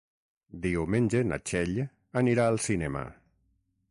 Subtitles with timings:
[0.63, 1.77] Diumenge na Txell
[2.23, 3.07] anirà al cinema.